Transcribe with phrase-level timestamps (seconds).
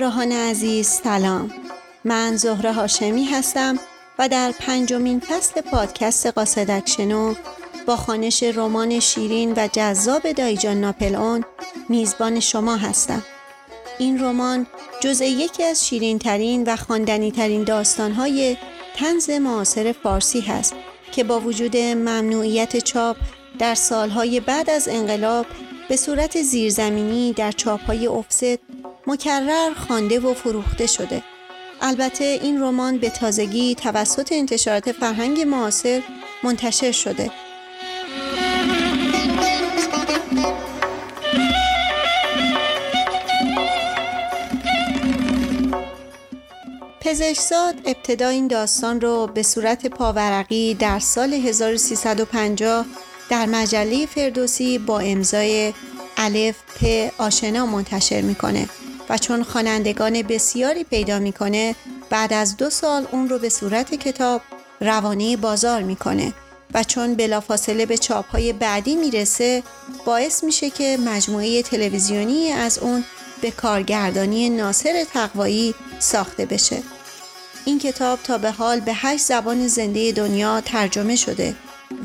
[0.00, 1.50] همراهان عزیز سلام.
[2.04, 3.78] من زهره هاشمی هستم
[4.18, 7.34] و در پنجمین فصل پادکست قاصدک شنو
[7.86, 11.44] با خانش رمان شیرین و جذاب دایجان ناپلئون
[11.88, 13.22] میزبان شما هستم.
[13.98, 14.66] این رمان
[15.00, 18.56] جزء یکی از شیرین ترین و خواندنی ترین داستانهای
[18.96, 20.74] تنز معاصر فارسی هست
[21.12, 23.16] که با وجود ممنوعیت چاپ
[23.58, 25.46] در سالهای بعد از انقلاب
[25.88, 28.58] به صورت زیرزمینی در چاپهای افست
[29.06, 31.22] مکرر خوانده و فروخته شده.
[31.80, 36.02] البته این رمان به تازگی توسط انتشارات فرهنگ معاصر
[36.42, 37.30] منتشر شده.
[47.00, 52.86] پزشکزاد ابتدا این داستان رو به صورت پاورقی در سال 1350
[53.30, 55.74] در مجله فردوسی با امضای
[56.16, 58.68] الف پ آشنا منتشر می‌کنه
[59.10, 61.74] و چون خوانندگان بسیاری پیدا می‌کنه
[62.10, 64.42] بعد از دو سال اون رو به صورت کتاب
[64.80, 66.32] روانه بازار می‌کنه
[66.74, 69.62] و چون بلافاصله به چاپ های بعدی می‌رسه
[70.04, 73.04] باعث میشه که مجموعه تلویزیونی از اون
[73.40, 76.82] به کارگردانی ناصر تقوایی ساخته بشه.
[77.64, 81.54] این کتاب تا به حال به هشت زبان زنده دنیا ترجمه شده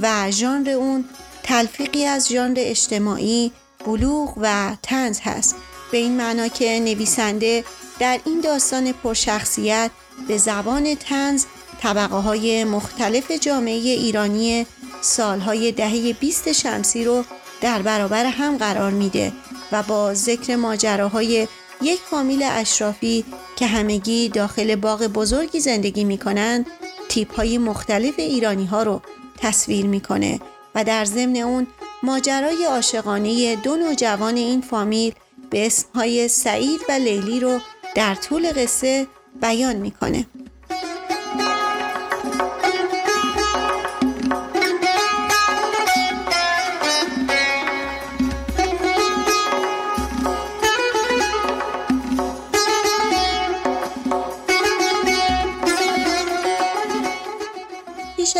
[0.01, 1.05] و ژانر اون
[1.43, 3.51] تلفیقی از ژانر اجتماعی،
[3.85, 5.55] بلوغ و تنز هست.
[5.91, 7.63] به این معنا که نویسنده
[7.99, 9.91] در این داستان پرشخصیت
[10.27, 11.45] به زبان تنز
[11.81, 14.65] طبقه های مختلف جامعه ایرانی
[15.01, 17.23] سالهای دهه 20 شمسی رو
[17.61, 19.31] در برابر هم قرار میده
[19.71, 21.47] و با ذکر ماجراهای
[21.81, 23.25] یک فامیل اشرافی
[23.55, 26.65] که همگی داخل باغ بزرگی زندگی می‌کنند
[27.09, 29.01] تیپ های مختلف ایرانی ها رو
[29.37, 30.39] تصویر می‌کنه
[30.75, 31.67] و در ضمن اون
[32.03, 35.13] ماجرای عاشقانه دو نوجوان این فامیل
[35.55, 37.59] به اسمهای سعید و لیلی رو
[37.95, 39.07] در طول قصه
[39.41, 40.25] بیان می‌کنه.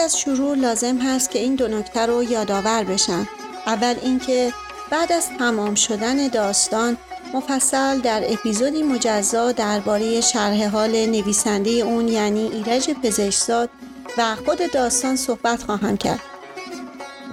[0.06, 3.28] از شروع لازم هست که این دو نکته رو یادآور بشن
[3.68, 4.54] اول اینکه
[4.92, 6.98] بعد از تمام شدن داستان
[7.34, 13.70] مفصل در اپیزودی مجزا درباره شرح حال نویسنده اون یعنی ایرج پزشکزاد
[14.18, 16.22] و خود داستان صحبت خواهم کرد.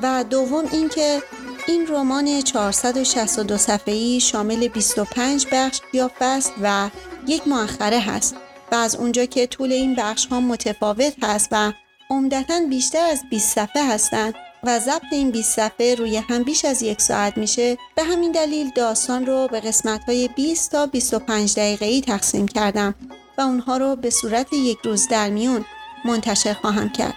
[0.02, 1.22] و دوم اینکه
[1.66, 6.90] این رمان 462 صفحه‌ای شامل 25 بخش یا فصل و
[7.26, 8.36] یک مؤخره هست
[8.72, 11.72] و از اونجا که طول این بخش ها متفاوت هست و
[12.10, 16.82] عمدتا بیشتر از 20 صفحه هستند و ضبط این 20 صفحه روی هم بیش از
[16.82, 21.86] یک ساعت میشه به همین دلیل داستان رو به قسمت های 20 تا 25 دقیقه
[21.86, 22.94] ای تقسیم کردم
[23.38, 25.64] و اونها رو به صورت یک روز در میون
[26.04, 27.14] منتشر خواهم کرد.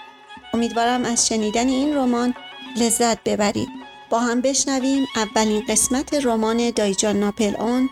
[0.54, 2.34] امیدوارم از شنیدن این رمان
[2.78, 3.70] لذت ببرید.
[4.10, 7.90] با هم بشنویم اولین قسمت رمان دایجان ناپل اون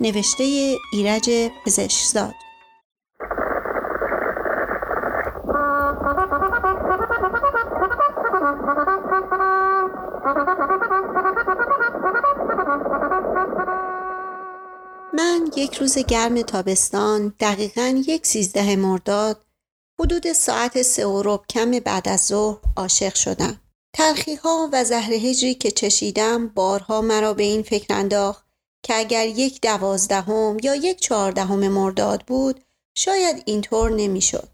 [0.00, 1.30] نوشته ایرج
[1.66, 2.34] پزشکزاد.
[15.56, 19.44] یک روز گرم تابستان دقیقا یک سیزده مرداد
[20.00, 23.60] حدود ساعت سه و کم بعد از ظهر عاشق شدم.
[23.92, 28.44] تلخی ها و زهر هجری که چشیدم بارها مرا به این فکر انداخت
[28.82, 34.48] که اگر یک دوازدهم یا یک چهاردهم مرداد بود شاید اینطور نمی‌شد.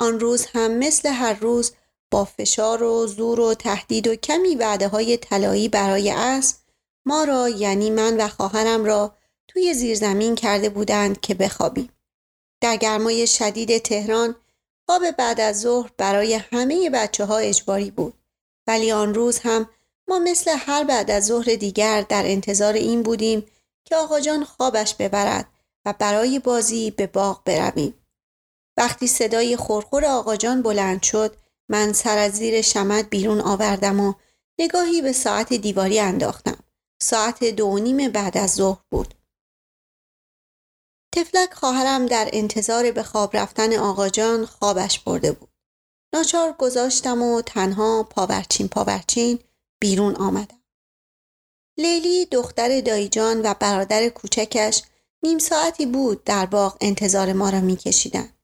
[0.00, 1.72] آن روز هم مثل هر روز
[2.10, 6.56] با فشار و زور و تهدید و کمی وعده های طلایی برای اسب
[7.06, 9.17] ما را یعنی من و خواهرم را
[9.48, 11.88] توی زیرزمین کرده بودند که بخوابیم.
[12.60, 14.34] در گرمای شدید تهران
[14.86, 18.14] خواب بعد از ظهر برای همه بچه ها اجباری بود.
[18.66, 19.68] ولی آن روز هم
[20.08, 23.46] ما مثل هر بعد از ظهر دیگر در انتظار این بودیم
[23.84, 25.48] که آقا جان خوابش ببرد
[25.84, 27.94] و برای بازی به باغ برویم.
[28.76, 31.36] وقتی صدای خورخور آقا جان بلند شد
[31.68, 34.14] من سر از زیر شمد بیرون آوردم و
[34.58, 36.58] نگاهی به ساعت دیواری انداختم.
[37.02, 39.14] ساعت دو نیم بعد از ظهر بود.
[41.12, 45.48] تفلک خواهرم در انتظار به خواب رفتن آقاجان خوابش برده بود.
[46.14, 49.38] ناچار گذاشتم و تنها پاورچین پاورچین
[49.80, 50.62] بیرون آمدم.
[51.78, 54.82] لیلی دختر دایجان و برادر کوچکش
[55.22, 58.38] نیم ساعتی بود در باغ انتظار ما را میکشیدند.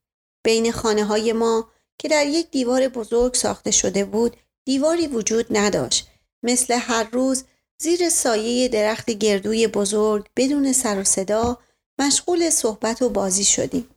[0.44, 1.68] بین خانه های ما
[1.98, 6.08] که در یک دیوار بزرگ ساخته شده بود دیواری وجود نداشت.
[6.42, 7.44] مثل هر روز
[7.78, 11.58] زیر سایه درخت گردوی بزرگ بدون سر و صدا
[11.98, 13.90] مشغول صحبت و بازی شدیم.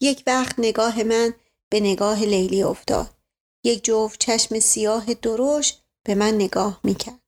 [0.00, 1.34] یک وقت نگاه من
[1.72, 3.14] به نگاه لیلی افتاد.
[3.64, 7.20] یک جفت چشم سیاه درشت به من نگاه می‌کرد.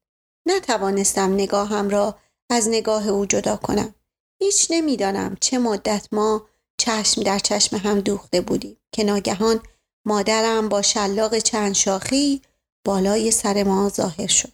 [0.46, 2.18] نتوانستم نگاهم را
[2.50, 3.94] از نگاه او جدا کنم.
[4.42, 6.48] هیچ نمی‌دانم چه مدت ما
[6.78, 9.62] چشم در چشم هم دوخته بودیم که ناگهان
[10.06, 12.42] مادرم با شلاق چند شاخی
[12.86, 14.52] بالای سر ما ظاهر شد.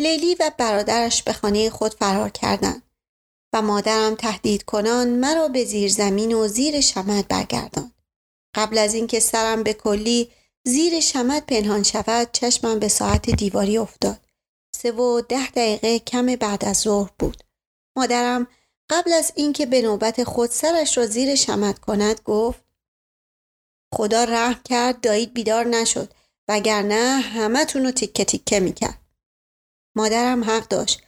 [0.00, 2.82] لیلی و برادرش به خانه خود فرار کردند
[3.60, 7.94] مادرم تهدید کنان مرا به زیر زمین و زیر شمد برگرداند.
[8.54, 10.30] قبل از اینکه سرم به کلی
[10.64, 14.20] زیر شمد پنهان شود چشمم به ساعت دیواری افتاد.
[14.76, 17.42] سه و ده دقیقه کم بعد از ظهر بود.
[17.96, 18.46] مادرم
[18.90, 22.60] قبل از اینکه به نوبت خود سرش را زیر شمد کند گفت
[23.94, 26.12] خدا رحم کرد دایید بیدار نشد
[26.48, 29.00] وگرنه همه رو تیکه تیکه می‌کرد.
[29.96, 31.05] مادرم حق داشت.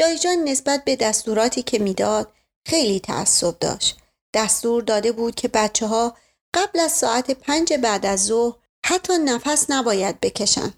[0.00, 2.32] دایجان نسبت به دستوراتی که می‌داد
[2.66, 3.96] خیلی تعصب داشت.
[4.34, 6.16] دستور داده بود که بچه ها
[6.54, 8.54] قبل از ساعت پنج بعد از ظهر
[8.86, 10.74] حتی نفس نباید بکشن.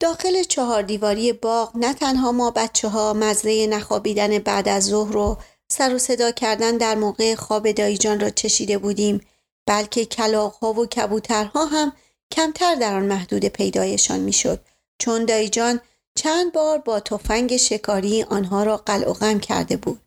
[0.00, 5.36] داخل چهار دیواری باغ نه تنها ما بچه ها مزه نخوابیدن بعد از ظهر رو
[5.68, 9.20] سر و صدا کردن در موقع خواب دایجان را چشیده بودیم
[9.66, 11.92] بلکه کلاق ها و کبوترها هم
[12.30, 14.60] کمتر در آن محدود پیدایشان می‌شد
[14.98, 15.80] چون دایجان
[16.14, 20.00] چند بار با تفنگ شکاری آنها را قلع کرده بود.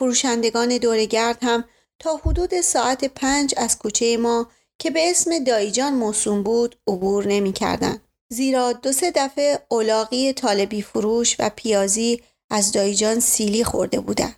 [0.00, 1.64] فروشندگان دورگرد هم
[1.98, 7.52] تا حدود ساعت پنج از کوچه ما که به اسم دایجان موسوم بود عبور نمی
[7.52, 8.00] کردن.
[8.32, 14.36] زیرا دو سه دفعه اولاقی طالبی فروش و پیازی از دایجان سیلی خورده بودند.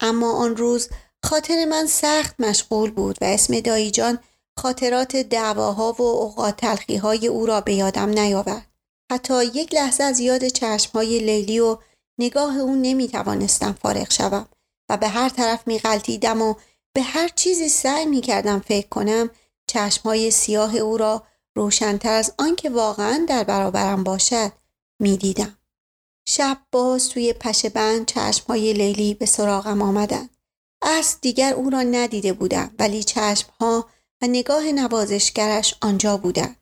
[0.00, 0.88] اما آن روز
[1.24, 4.18] خاطر من سخت مشغول بود و اسم دایجان
[4.58, 8.71] خاطرات دعواها و اوقات تلخیهای او را به یادم نیاورد.
[9.12, 11.78] حتی یک لحظه از یاد چشمهای لیلی و
[12.18, 14.48] نگاه او نمی توانستم فارغ شوم
[14.88, 16.54] و به هر طرف می غلطیدم و
[16.94, 19.30] به هر چیزی سعی می کردم فکر کنم
[19.66, 21.22] چشمهای سیاه او را
[21.56, 24.52] روشنتر از آنکه واقعا در برابرم باشد
[25.00, 25.58] می دیدم.
[26.28, 30.30] شب باز توی پشه بند چشمهای لیلی به سراغم آمدند.
[30.82, 33.88] از دیگر او را ندیده بودم ولی چشمها
[34.22, 36.61] و نگاه نوازشگرش آنجا بودند.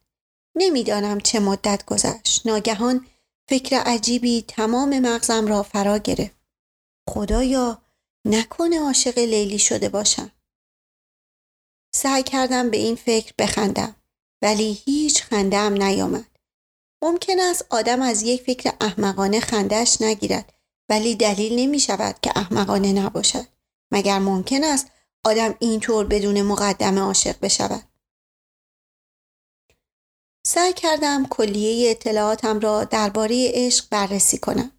[0.60, 2.46] نمی‌دانم چه مدت گذشت.
[2.46, 3.06] ناگهان
[3.48, 6.40] فکر عجیبی تمام مغزم را فرا گرفت.
[7.10, 7.82] خدایا
[8.24, 10.30] نکنه عاشق لیلی شده باشم.
[11.94, 13.96] سعی کردم به این فکر بخندم
[14.42, 16.26] ولی هیچ خندم نیامد.
[17.02, 20.52] ممکن است آدم از یک فکر احمقانه خندش نگیرد
[20.88, 23.46] ولی دلیل نمی شود که احمقانه نباشد.
[23.92, 24.86] مگر ممکن است
[25.24, 27.89] آدم اینطور بدون مقدمه عاشق بشود؟
[30.52, 34.70] سعی کردم کلیه اطلاعاتم را درباره عشق بررسی کنم.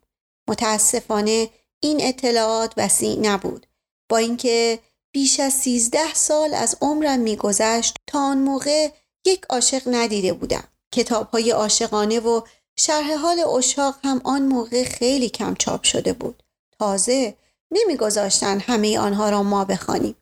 [0.50, 3.68] متاسفانه این اطلاعات وسیع نبود.
[4.10, 4.80] با اینکه
[5.12, 8.90] بیش از سیزده سال از عمرم میگذشت تا آن موقع
[9.26, 10.64] یک عاشق ندیده بودم.
[10.92, 12.42] کتاب های عاشقانه و
[12.76, 16.44] شرح حال اشاق هم آن موقع خیلی کم چاپ شده بود.
[16.80, 17.36] تازه
[17.72, 20.16] نمیگذاشتن همه آنها را ما بخوانیم.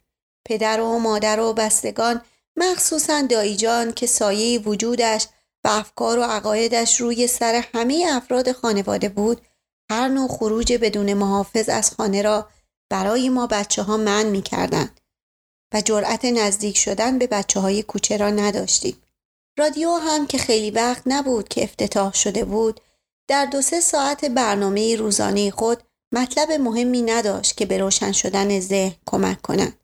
[0.46, 2.22] پدر و مادر و بستگان
[2.56, 5.28] مخصوصا دایجان که سایه وجودش
[5.66, 9.42] و افکار و عقایدش روی سر همه افراد خانواده بود
[9.92, 12.50] هر نوع خروج بدون محافظ از خانه را
[12.92, 14.90] برای ما بچه ها من می کردن
[15.74, 19.02] و جرأت نزدیک شدن به بچه های کوچه را نداشتیم.
[19.60, 22.82] رادیو هم که خیلی وقت نبود که افتتاح شده بود
[23.30, 28.96] در دو سه ساعت برنامه روزانه خود مطلب مهمی نداشت که به روشن شدن ذهن
[29.06, 29.79] کمک کنند.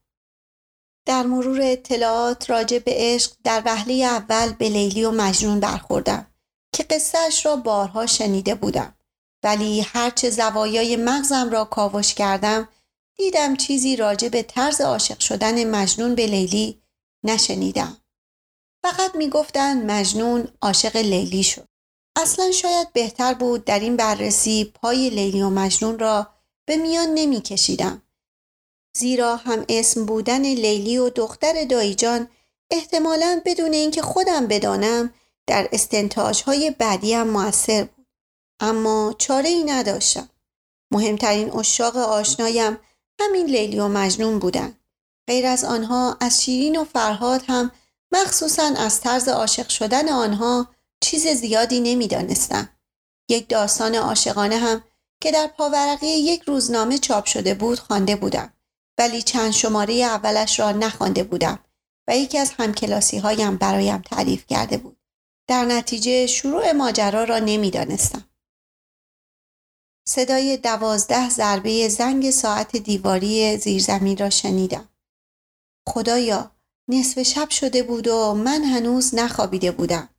[1.05, 6.27] در مرور اطلاعات راجع به عشق در وهله اول به لیلی و مجنون برخوردم
[6.73, 8.95] که قصهش را بارها شنیده بودم.
[9.43, 12.69] ولی هرچه زوایای مغزم را کاوش کردم
[13.17, 16.81] دیدم چیزی راجع به طرز عاشق شدن مجنون به لیلی
[17.23, 17.97] نشنیدم.
[18.83, 21.67] فقط می‌گفتند مجنون عاشق لیلی شد.
[22.15, 26.27] اصلا شاید بهتر بود در این بررسی پای لیلی و مجنون را
[26.65, 28.01] به میان نمیکشیدم.
[28.97, 32.27] زیرا هم اسم بودن لیلی و دختر دایجان
[32.71, 35.13] احتمالا بدون اینکه خودم بدانم
[35.47, 38.05] در استنتاج های بعدی هم موثر بود.
[38.59, 40.29] اما چاره ای نداشتم.
[40.91, 42.77] مهمترین اشاق آشنایم
[43.21, 44.77] همین لیلی و مجنون بودن.
[45.27, 47.71] غیر از آنها از شیرین و فرهاد هم
[48.11, 50.67] مخصوصا از طرز عاشق شدن آنها
[51.01, 52.69] چیز زیادی نمی‌دانستم.
[53.29, 54.83] یک داستان عاشقانه هم
[55.21, 58.54] که در پاورقی یک روزنامه چاپ شده بود خوانده بودم.
[58.97, 61.59] ولی چند شماره اولش را نخوانده بودم
[62.07, 64.97] و یکی از همکلاسی هایم برایم تعریف کرده بود.
[65.47, 68.29] در نتیجه شروع ماجرا را نمی‌دانستم.
[70.07, 74.89] صدای دوازده ضربه زنگ ساعت دیواری زیرزمین را شنیدم.
[75.89, 76.51] خدایا
[76.89, 80.09] نصف شب شده بود و من هنوز نخوابیده بودم.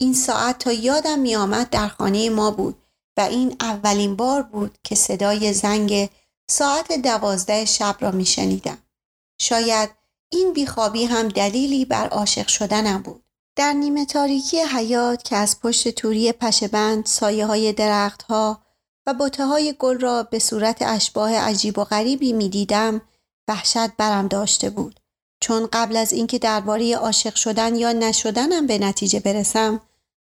[0.00, 2.82] این ساعت تا یادم می آمد در خانه ما بود
[3.16, 6.10] و این اولین بار بود که صدای زنگ
[6.48, 8.78] ساعت دوازده شب را می شنیدم.
[9.40, 9.90] شاید
[10.28, 13.24] این بیخوابی هم دلیلی بر عاشق شدنم بود.
[13.56, 18.62] در نیمه تاریکی حیات که از پشت توری پشبند سایه های درخت ها
[19.06, 23.00] و بوته های گل را به صورت اشباه عجیب و غریبی می دیدم
[23.48, 25.00] وحشت برم داشته بود.
[25.40, 29.80] چون قبل از اینکه درباره عاشق شدن یا نشدنم به نتیجه برسم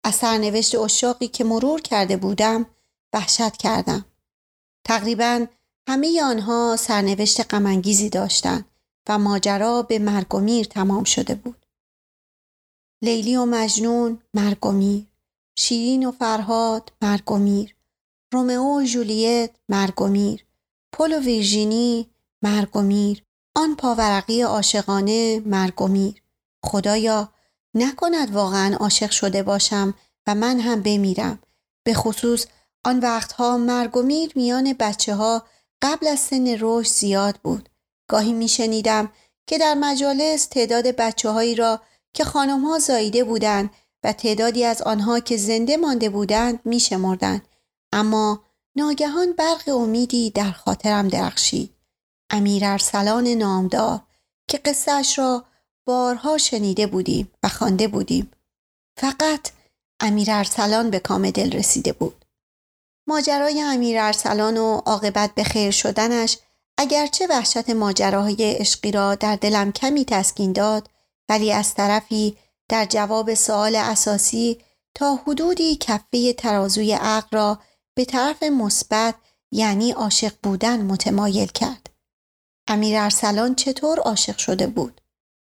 [0.03, 2.65] از سرنوشت اشاقی که مرور کرده بودم
[3.13, 4.05] وحشت کردم.
[4.83, 5.45] تقریبا
[5.87, 8.65] همه آنها سرنوشت غمانگیزی داشتند
[9.09, 11.65] و ماجرا به مرگ و میر تمام شده بود.
[13.01, 15.05] لیلی و مجنون مرگ و میر،
[15.57, 17.75] شیرین و فرهاد مرگ و میر،
[18.33, 20.45] رومئو و جولیت مرگ و میر،
[20.93, 22.09] پل و ویرژینی
[22.41, 23.23] مرگ و میر،
[23.55, 26.21] آن پاورقی عاشقانه مرگ و میر.
[26.63, 27.29] خدایا
[27.73, 29.93] نکند واقعا عاشق شده باشم
[30.27, 31.39] و من هم بمیرم.
[31.83, 32.45] به خصوص
[32.85, 35.45] آن وقتها مرگ و میر میان بچه ها
[35.81, 37.69] قبل از سن رشد زیاد بود.
[38.09, 39.11] گاهی میشنیدم
[39.47, 41.81] که در مجالس تعداد بچه هایی را
[42.13, 43.69] که خانم ها زاییده بودند
[44.03, 47.47] و تعدادی از آنها که زنده مانده بودند میشمردند.
[47.93, 48.43] اما
[48.75, 51.75] ناگهان برق امیدی در خاطرم درخشید.
[52.29, 54.01] امیر ارسلان نامدار
[54.47, 55.45] که قصهش را
[55.87, 58.31] بارها شنیده بودیم و خوانده بودیم.
[58.97, 59.51] فقط
[59.99, 62.24] امیر ارسلان به کام دل رسیده بود.
[63.07, 66.37] ماجرای امیر ارسلان و عاقبت به خیر شدنش
[66.77, 70.89] اگرچه وحشت ماجراهای عشقی را در دلم کمی تسکین داد
[71.29, 72.37] ولی از طرفی
[72.69, 74.61] در جواب سوال اساسی
[74.95, 77.59] تا حدودی کفه ترازوی عقل را
[77.95, 79.15] به طرف مثبت
[79.51, 81.89] یعنی عاشق بودن متمایل کرد.
[82.67, 85.01] امیر ارسلان چطور عاشق شده بود؟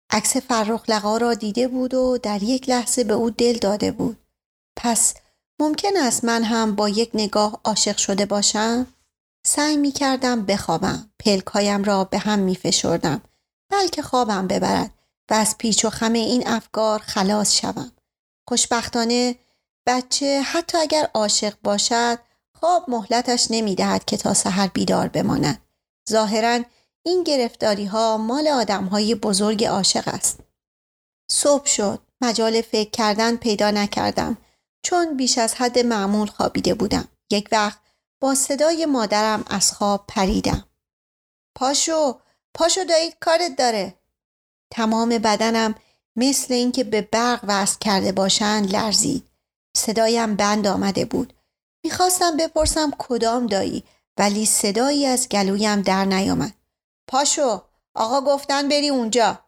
[0.10, 4.18] عکس فرخ لقا را دیده بود و در یک لحظه به او دل داده بود.
[4.75, 5.14] پس
[5.59, 8.88] ممکن است من هم با یک نگاه عاشق شده باشم؟
[9.45, 11.09] سعی می کردم بخوابم.
[11.19, 13.21] پلکایم را به هم می فشردم.
[13.71, 14.91] بلکه خوابم ببرد
[15.31, 17.91] و از پیچ و خم این افکار خلاص شوم.
[18.50, 19.35] خوشبختانه
[19.88, 22.19] بچه حتی اگر عاشق باشد
[22.59, 25.62] خواب مهلتش نمی دهد که تا سحر بیدار بماند.
[26.09, 26.59] ظاهرا
[27.05, 30.39] این گرفتاری ها مال آدم های بزرگ عاشق است.
[31.31, 32.00] صبح شد.
[32.21, 34.38] مجال فکر کردن پیدا نکردم
[34.86, 37.08] چون بیش از حد معمول خوابیده بودم.
[37.32, 37.80] یک وقت
[38.22, 40.65] با صدای مادرم از خواب پریدم.
[41.56, 42.20] پاشو
[42.54, 44.00] پاشو دایید کارت داره.
[44.72, 45.75] تمام بدنم
[46.15, 49.27] مثل اینکه به برق وصل کرده باشند لرزید.
[49.77, 51.34] صدایم بند آمده بود.
[51.84, 53.84] می‌خواستم بپرسم کدام دایی
[54.18, 56.54] ولی صدایی از گلویم در نیامد.
[57.08, 57.62] پاشو
[57.96, 59.39] آقا گفتن بری اونجا.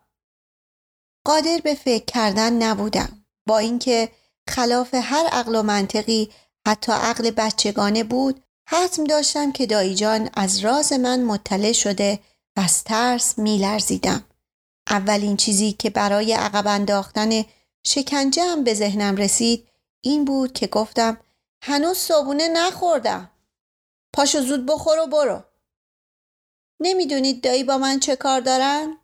[1.26, 3.26] قادر به فکر کردن نبودم.
[3.48, 4.12] با اینکه
[4.50, 6.30] خلاف هر عقل و منطقی
[6.68, 12.20] حتی عقل بچگانه بود حتم داشتم که دایی جان از راز من مطلع شده
[12.58, 14.24] و از ترس میلرزیدم.
[14.90, 17.46] اولین چیزی که برای عقب انداختن
[17.84, 19.68] شکنجه هم به ذهنم رسید
[20.02, 21.18] این بود که گفتم
[21.62, 23.32] هنوز صابونه نخوردم.
[24.14, 25.44] پاشو زود بخور و برو.
[26.80, 28.98] نمی‌دونید دایی با من چه کار دارن؟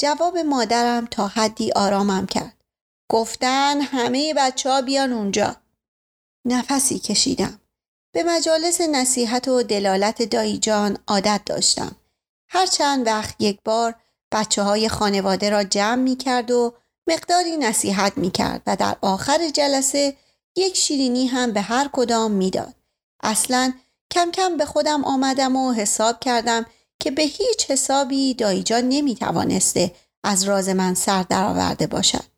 [0.00, 2.61] جواب مادرم تا حدی آرامم کرد.
[3.12, 5.56] گفتن همه بچه ها بیان اونجا.
[6.46, 7.60] نفسی کشیدم.
[8.14, 11.96] به مجالس نصیحت و دلالت دایی جان عادت داشتم.
[12.48, 13.94] هر چند وقت یک بار
[14.32, 16.74] بچه های خانواده را جمع می کرد و
[17.06, 20.16] مقداری نصیحت می کرد و در آخر جلسه
[20.56, 22.74] یک شیرینی هم به هر کدام می‌داد.
[23.22, 23.72] اصلا
[24.10, 26.66] کم کم به خودم آمدم و حساب کردم
[27.00, 32.31] که به هیچ حسابی دایجان نمی توانسته از راز من سر درآورده باشد.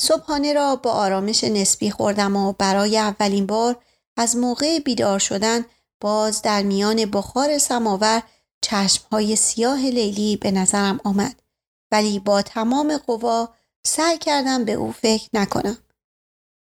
[0.00, 3.82] صبحانه را با آرامش نسبی خوردم و برای اولین بار
[4.16, 5.64] از موقع بیدار شدن
[6.00, 8.22] باز در میان بخار سماور
[8.62, 11.42] چشمهای سیاه لیلی به نظرم آمد
[11.92, 13.54] ولی با تمام قوا
[13.86, 15.78] سعی کردم به او فکر نکنم.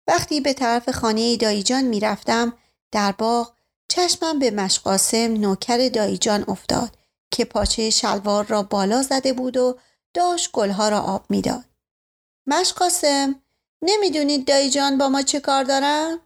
[0.07, 2.53] وقتی به طرف خانه دایجان می رفتم
[2.91, 3.53] در باغ
[3.89, 6.97] چشمم به مشقاسم نوکر دایجان افتاد
[7.31, 9.77] که پاچه شلوار را بالا زده بود و
[10.13, 11.65] داشت گلها را آب می‌داد.
[12.49, 13.41] مشقاسم
[13.81, 16.19] نمی‌دونید دایجان با ما چه کار دارن؟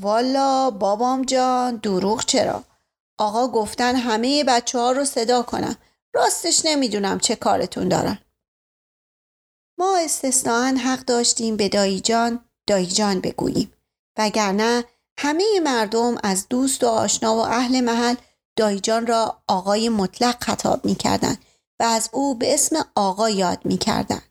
[0.00, 2.64] والا بابام جان دروغ چرا؟
[3.18, 5.76] آقا گفتن همه بچه ها رو صدا کنم.
[6.14, 8.18] راستش نمی‌دونم چه کارتون دارن.
[9.78, 13.72] ما استثنان حق داشتیم به دایی جان دایی جان بگوییم
[14.18, 14.84] وگرنه
[15.18, 18.14] همه مردم از دوست و آشنا و اهل محل
[18.56, 21.36] دایجان را آقای مطلق خطاب می کردن
[21.82, 24.22] و از او به اسم آقا یاد می کردن.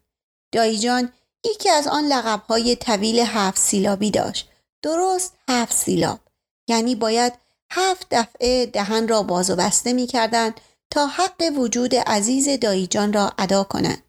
[0.52, 1.14] دایجان
[1.46, 4.50] یکی از آن لقبهای طویل هفت سیلابی داشت.
[4.82, 6.20] درست هفت سیلاب.
[6.68, 7.34] یعنی باید
[7.72, 10.54] هفت دفعه دهن را باز و بسته می کردن
[10.90, 14.04] تا حق وجود عزیز دایجان را ادا کنند.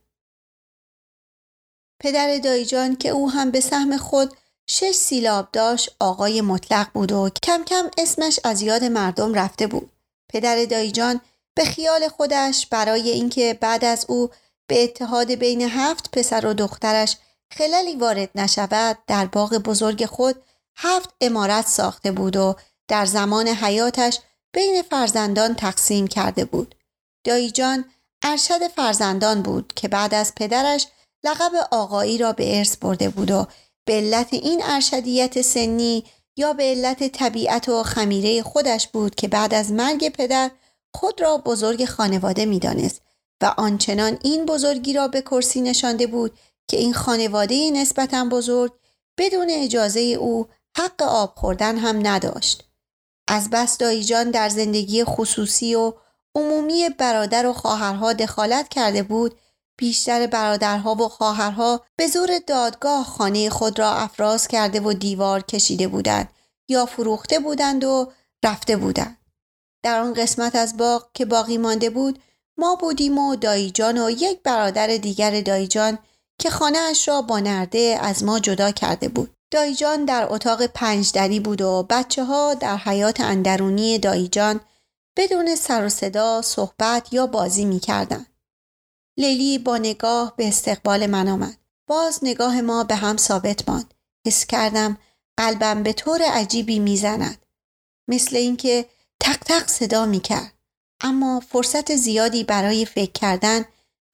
[2.01, 7.31] پدر دایجان که او هم به سهم خود شش سیلاب داشت آقای مطلق بود و
[7.43, 9.91] کم کم اسمش از یاد مردم رفته بود.
[10.29, 11.21] پدر دایجان
[11.55, 14.31] به خیال خودش برای اینکه بعد از او
[14.67, 17.17] به اتحاد بین هفت پسر و دخترش
[17.53, 20.43] خلالی وارد نشود در باغ بزرگ خود
[20.77, 22.57] هفت امارت ساخته بود و
[22.89, 24.19] در زمان حیاتش
[24.53, 26.75] بین فرزندان تقسیم کرده بود.
[27.25, 27.85] دایجان
[28.23, 30.87] ارشد فرزندان بود که بعد از پدرش
[31.25, 33.47] لقب آقایی را به ارث برده بود و
[33.85, 36.05] به علت این ارشدیت سنی
[36.37, 40.51] یا به علت طبیعت و خمیره خودش بود که بعد از مرگ پدر
[40.95, 43.03] خود را بزرگ خانواده می‌دانست
[43.43, 48.73] و آنچنان این بزرگی را به کرسی نشانده بود که این خانواده نسبتا بزرگ
[49.19, 50.47] بدون اجازه او
[50.77, 52.65] حق آب خوردن هم نداشت.
[53.29, 55.93] از بس دایجان در زندگی خصوصی و
[56.35, 59.35] عمومی برادر و خواهرها دخالت کرده بود
[59.79, 65.89] بیشتر برادرها و خواهرها به زور دادگاه خانه خود را افراز کرده و دیوار کشیده
[65.89, 66.29] بودند
[66.69, 68.13] یا فروخته بودند و
[68.45, 69.22] رفته بودند.
[69.83, 72.23] در آن قسمت از باغ که باقی مانده بود
[72.57, 75.99] ما بودیم و دایجان و یک برادر دیگر دایجان
[76.39, 79.35] که خانه اش را با نرده از ما جدا کرده بود.
[79.51, 84.61] دایجان در اتاق پنج دری بود و بچه ها در حیات اندرونی دایجان
[85.17, 88.27] بدون سر و صدا صحبت یا بازی می کردن.
[89.19, 91.57] لیلی با نگاه به استقبال من آمد.
[91.89, 93.95] باز نگاه ما به هم ثابت ماند.
[94.27, 94.99] حس کردم
[95.37, 97.43] قلبم به طور عجیبی می‌زند.
[98.09, 98.87] مثل اینکه
[99.23, 100.53] تق تق صدا می کرد.
[101.01, 103.65] اما فرصت زیادی برای فکر کردن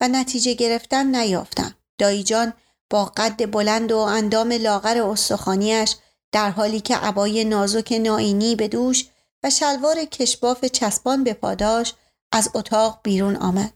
[0.01, 1.75] و نتیجه گرفتن نیافتم.
[1.97, 2.53] دایجان
[2.89, 5.95] با قد بلند و اندام لاغر استخانیش
[6.31, 9.05] در حالی که عبای نازک ناینی به دوش
[9.43, 11.93] و شلوار کشباف چسبان به پاداش
[12.31, 13.73] از اتاق بیرون آمد.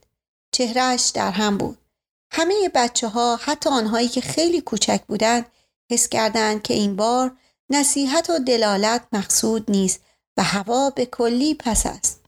[0.52, 1.78] چهرهش در هم بود.
[2.32, 5.46] همه بچه ها حتی آنهایی که خیلی کوچک بودند
[5.92, 7.38] حس کردند که این بار
[7.70, 10.00] نصیحت و دلالت مقصود نیست
[10.38, 12.26] و هوا به کلی پس است.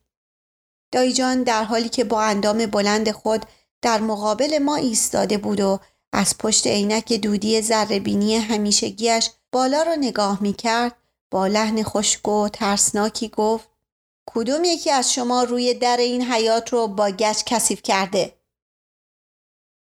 [0.91, 3.46] دایجان در حالی که با اندام بلند خود
[3.82, 5.80] در مقابل ما ایستاده بود و
[6.13, 10.96] از پشت عینک دودی زربینی همیشگیش بالا را نگاه می کرد
[11.32, 13.70] با لحن خشک و ترسناکی گفت
[14.30, 18.34] کدوم یکی از شما روی در این حیات رو با گچ کثیف کرده؟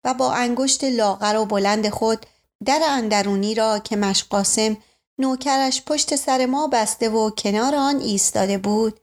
[0.03, 2.25] و با انگشت لاغر و بلند خود
[2.65, 4.77] در اندرونی را که مشقاسم
[5.21, 8.99] نوکرش پشت سر ما بسته و کنار آن ایستاده بود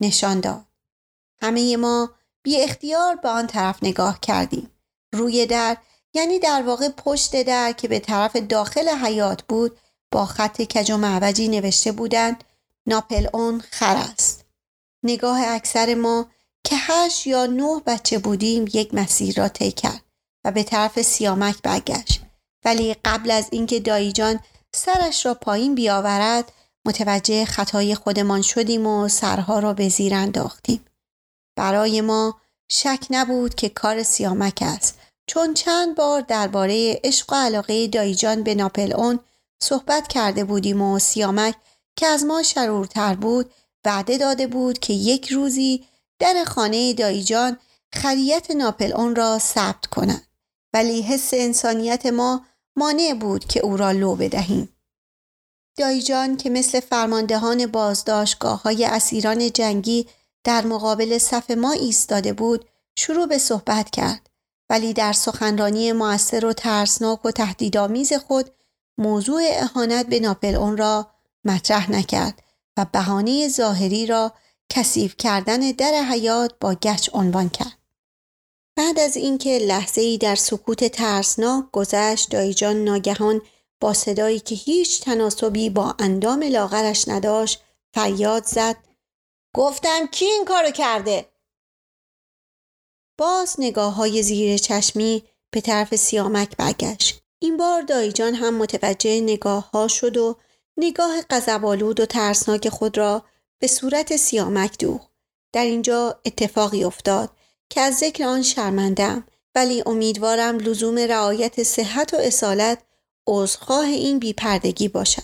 [0.00, 0.66] نشان داد.
[1.42, 2.10] همه ما
[2.42, 4.70] بی اختیار به آن طرف نگاه کردیم.
[5.12, 5.76] روی در
[6.14, 9.78] یعنی در واقع پشت در که به طرف داخل حیات بود
[10.12, 12.44] با خط کج و معوجی نوشته بودند
[12.86, 14.44] ناپل اون خر است.
[15.02, 16.26] نگاه اکثر ما
[16.64, 20.02] که هشت یا نه بچه بودیم یک مسیر را طی کرد
[20.44, 22.20] و به طرف سیامک برگشت
[22.64, 24.40] ولی قبل از اینکه دایجان
[24.76, 26.52] سرش را پایین بیاورد
[26.84, 30.84] متوجه خطای خودمان شدیم و سرها را به زیر انداختیم.
[31.56, 34.98] برای ما شک نبود که کار سیامک است.
[35.26, 39.20] چون چند بار درباره عشق و علاقه دایجان به ناپل اون
[39.62, 41.54] صحبت کرده بودیم و سیامک
[41.96, 43.52] که از ما شرورتر بود
[43.84, 45.86] وعده داده بود که یک روزی
[46.18, 47.58] در خانه دایجان
[47.92, 50.26] خریت ناپل اون را ثبت کند.
[50.74, 54.76] ولی حس انسانیت ما مانع بود که او را لو بدهیم
[55.76, 60.08] دایجان که مثل فرماندهان بازداشتگاه های اسیران جنگی
[60.44, 64.30] در مقابل صف ما ایستاده بود شروع به صحبت کرد
[64.70, 68.50] ولی در سخنرانی موثر و ترسناک و تهدیدآمیز خود
[68.98, 71.10] موضوع اهانت به ناپل اون را
[71.44, 72.42] مطرح نکرد
[72.76, 74.32] و بهانه ظاهری را
[74.68, 77.81] کثیف کردن در حیات با گچ عنوان کرد.
[78.76, 83.42] بعد از اینکه لحظه ای در سکوت ترسناک گذشت دایجان ناگهان
[83.80, 87.62] با صدایی که هیچ تناسبی با اندام لاغرش نداشت
[87.94, 88.76] فریاد زد
[89.56, 91.32] گفتم کی این کارو کرده؟
[93.18, 97.22] باز نگاه های زیر چشمی به طرف سیامک برگشت.
[97.38, 100.36] این بار دایجان هم متوجه نگاه ها شد و
[100.76, 103.24] نگاه قذبالود و ترسناک خود را
[103.58, 105.08] به صورت سیامک دوخ.
[105.52, 107.30] در اینجا اتفاقی افتاد
[107.72, 112.82] که از ذکر آن شرمندم ولی امیدوارم لزوم رعایت صحت و اصالت
[113.26, 115.22] عذرخواه این بیپردگی باشد.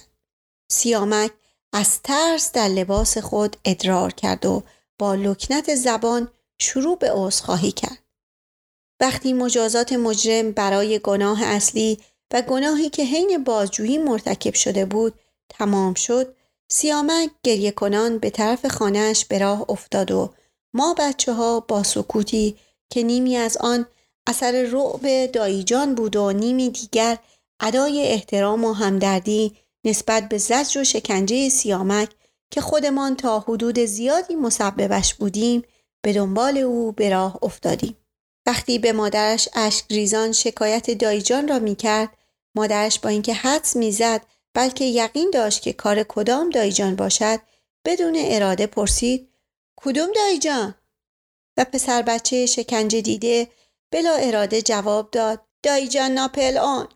[0.71, 1.31] سیامک
[1.73, 4.63] از ترس در لباس خود ادرار کرد و
[4.99, 8.03] با لکنت زبان شروع به عذرخواهی کرد.
[9.01, 11.99] وقتی مجازات مجرم برای گناه اصلی
[12.33, 15.15] و گناهی که حین بازجویی مرتکب شده بود
[15.49, 16.37] تمام شد
[16.71, 20.35] سیامک گریه کنان به طرف خانهش به راه افتاد و
[20.75, 22.57] ما بچه ها با سکوتی
[22.91, 23.87] که نیمی از آن
[24.27, 27.19] اثر رعب داییجان بود و نیمی دیگر
[27.61, 32.11] ادای احترام و همدردی نسبت به زجر و شکنجه سیامک
[32.51, 35.63] که خودمان تا حدود زیادی مسببش بودیم
[36.03, 37.97] به دنبال او به راه افتادیم.
[38.47, 42.09] وقتی به مادرش اشک ریزان شکایت دایجان را می کرد
[42.55, 44.23] مادرش با اینکه حدس می‌زد
[44.55, 47.41] بلکه یقین داشت که کار کدام دایجان باشد
[47.85, 49.29] بدون اراده پرسید
[49.81, 50.75] کدوم دایجان
[51.57, 53.49] و پسر بچه شکنجه دیده
[53.93, 56.89] بلا اراده جواب داد دایجان ناپل آن.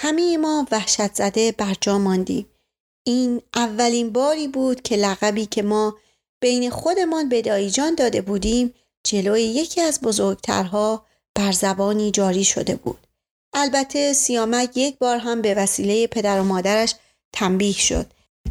[0.00, 2.46] همه ما وحشت زده بر جا ماندیم.
[3.06, 5.98] این اولین باری بود که لقبی که ما
[6.40, 13.06] بین خودمان به دایجان داده بودیم جلوی یکی از بزرگترها بر زبانی جاری شده بود.
[13.52, 16.94] البته سیامک یک بار هم به وسیله پدر و مادرش
[17.32, 18.06] تنبیه شد.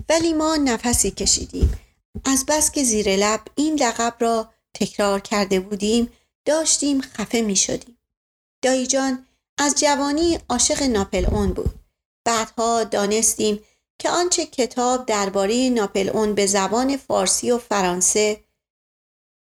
[0.10, 1.83] ولی ما نفسی کشیدیم.
[2.26, 6.12] از بس که زیر لب این لقب را تکرار کرده بودیم
[6.46, 7.98] داشتیم خفه می شدیم.
[8.62, 9.26] دایی جان
[9.58, 11.80] از جوانی عاشق ناپل اون بود.
[12.26, 13.60] بعدها دانستیم
[14.00, 18.44] که آنچه کتاب درباره ناپل اون به زبان فارسی و فرانسه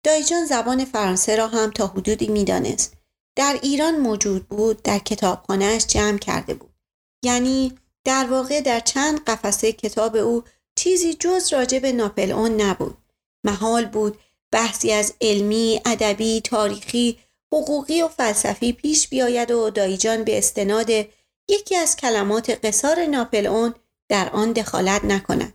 [0.05, 2.93] دایجان زبان فرانسه را هم تا حدودی می‌دانست
[3.37, 6.75] در ایران موجود بود در کتابخانهاش جمع کرده بود
[7.23, 10.45] یعنی در واقع در چند قفسه کتاب او
[10.81, 12.97] چیزی جز راجع به ناپل نبود
[13.45, 14.19] محال بود
[14.53, 17.19] بحثی از علمی، ادبی، تاریخی،
[17.53, 20.91] حقوقی و فلسفی پیش بیاید و دایجان به استناد
[21.49, 23.75] یکی از کلمات قصار ناپل اون
[24.09, 25.55] در آن دخالت نکند.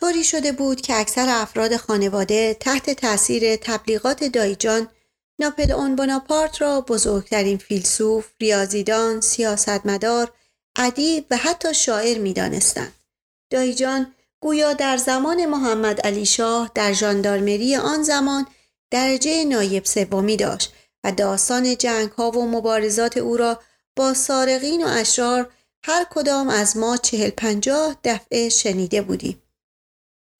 [0.00, 4.88] طوری شده بود که اکثر افراد خانواده تحت تاثیر تبلیغات دایجان
[5.40, 10.32] ناپل اون بناپارت را بزرگترین فیلسوف، ریاضیدان، سیاستمدار،
[10.76, 12.92] ادیب و حتی شاعر می دانستند.
[13.52, 18.46] دایجان گویا در زمان محمد علی شاه در ژاندارمری آن زمان
[18.90, 20.72] درجه نایب سومی داشت
[21.04, 23.60] و داستان جنگ ها و مبارزات او را
[23.96, 25.52] با سارقین و اشرار
[25.84, 29.42] هر کدام از ما چهل پنجاه دفعه شنیده بودیم.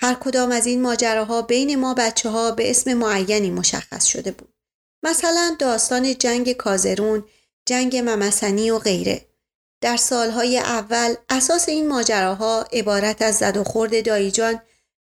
[0.03, 4.55] هر کدام از این ماجراها بین ما بچه ها به اسم معینی مشخص شده بود.
[5.03, 7.25] مثلا داستان جنگ کازرون،
[7.67, 9.27] جنگ ممسنی و غیره.
[9.83, 14.61] در سالهای اول اساس این ماجراها عبارت از زد و خورد داییجان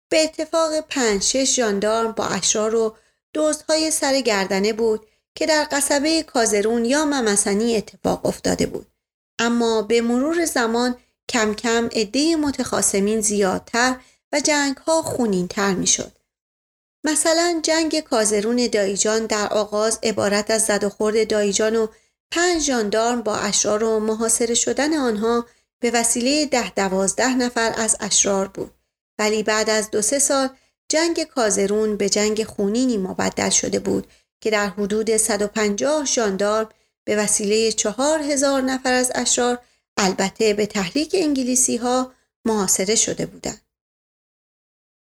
[0.10, 2.96] به اتفاق پنج شش جاندارم با اشرار و
[3.34, 8.88] دزدهای سر گردنه بود که در قصبه کازرون یا ممسنی اتفاق افتاده بود
[9.40, 10.96] اما به مرور زمان
[11.30, 13.96] کم کم عده متخاسمین زیادتر
[14.32, 16.12] و جنگ ها خونین تر می شد.
[17.04, 21.88] مثلا جنگ کازرون دایجان در آغاز عبارت از زد و خورد دایجان و
[22.32, 25.46] پنج جاندارم با اشرار و محاصره شدن آنها
[25.80, 28.72] به وسیله ده دوازده نفر از اشرار بود
[29.20, 30.50] ولی بعد از دو سه سال
[30.90, 34.08] جنگ کازرون به جنگ خونینی مبدل شده بود
[34.42, 36.70] که در حدود 150 جاندارم
[37.04, 39.60] به وسیله چهار هزار نفر از اشرار
[39.98, 42.12] البته به تحریک انگلیسی ها
[42.46, 43.62] محاصره شده بودند.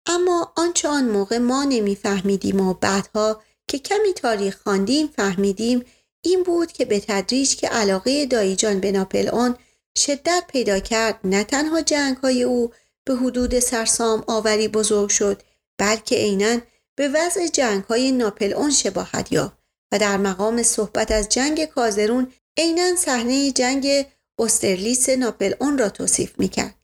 [0.05, 5.85] اما آنچه آن موقع ما نمیفهمیدیم و بعدها که کمی تاریخ خواندیم فهمیدیم
[6.21, 9.57] این بود که به تدریج که علاقه داییجان به ناپل آن
[9.97, 12.71] شدت پیدا کرد نه تنها جنگ های او
[13.05, 15.41] به حدود سرسام آوری بزرگ شد
[15.77, 16.57] بلکه عینا
[16.95, 19.57] به وضع جنگ های ناپل اون شباهت یا
[19.91, 24.05] و در مقام صحبت از جنگ کازرون عینا صحنه جنگ
[24.39, 26.75] استرلیس ناپل اون را توصیف می‌کرد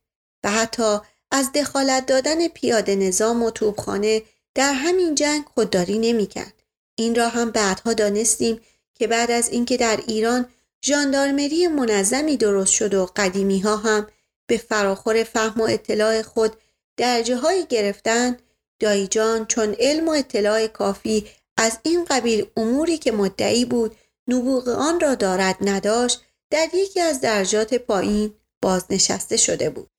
[0.43, 0.97] و حتی
[1.31, 4.21] از دخالت دادن پیاده نظام و توبخانه
[4.55, 6.53] در همین جنگ خودداری نمی‌کرد.
[6.95, 8.61] این را هم بعدها دانستیم
[8.97, 10.45] که بعد از اینکه در ایران
[10.85, 14.07] ژاندارمری منظمی درست شد و قدیمی ها هم
[14.47, 16.55] به فراخور فهم و اطلاع خود
[16.97, 18.37] درجه های گرفتن
[18.79, 21.25] دایجان چون علم و اطلاع کافی
[21.57, 23.95] از این قبیل اموری که مدعی بود
[24.27, 29.89] نبوغ آن را دارد نداشت در یکی از درجات پایین بازنشسته شده بود.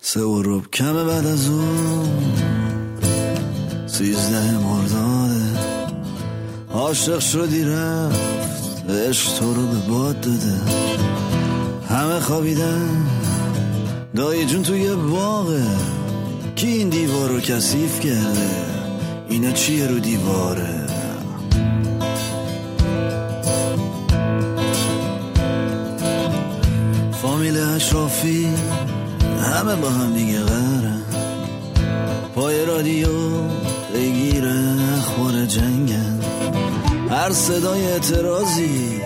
[0.00, 2.38] سه و کم بعد از اون
[3.86, 5.07] سیزده مرداده
[6.72, 8.20] عاشق شدی رفت
[8.88, 10.54] عشق تو رو به باد داده.
[11.88, 13.06] همه خوابیدن.
[14.16, 15.66] دایی جون توی باغه.
[16.56, 18.50] کی این دیوار رو کثیف کرده؟
[19.28, 20.86] اینا چیه رو دیواره؟
[27.22, 28.48] فامیل اشرافی
[29.42, 31.02] همه با هم دیگه غرم
[32.34, 33.08] پای رادیو
[33.94, 36.17] بگیره اخبار جنگن.
[37.18, 39.00] هر صدای اعتراضی.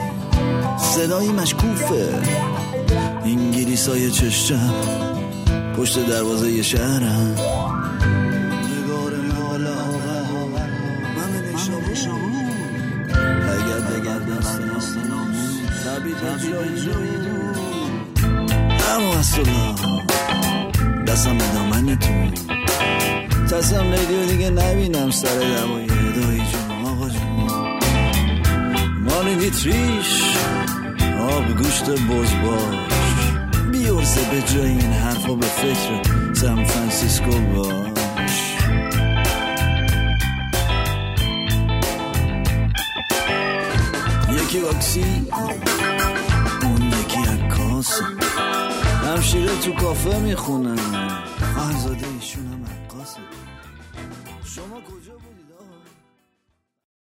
[0.79, 2.09] صدای مشکوفه.
[3.25, 4.75] انگلیس های چشم
[5.77, 7.37] پشت دروازه شهرم.
[18.97, 19.43] اما اصلا
[21.07, 22.33] دستم به دامنتون.
[23.51, 25.92] تصم ریدیو دیگه نبینم سر دوای
[29.43, 30.37] مانی دیتریش
[31.21, 32.83] آب گوشت بز باش
[33.73, 36.03] بیورزه به جای این حرفا به فکر
[36.35, 38.57] سان فرانسیسکو باش.
[44.31, 45.27] یکی واکسی
[46.63, 48.01] اون یکی عکاس.
[49.07, 51.12] همشیره تو کافه می‌خونن.